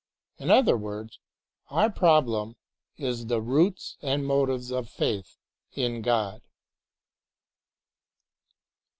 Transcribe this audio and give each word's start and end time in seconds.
In 0.39 0.49
other 0.49 0.75
words, 0.75 1.19
our 1.69 1.91
problem 1.91 2.55
is 2.97 3.27
the 3.27 3.39
roots 3.39 3.97
and 4.01 4.25
motives 4.25 4.71
of 4.71 4.89
faith 4.89 5.37
in 5.73 6.01
God. 6.01 6.41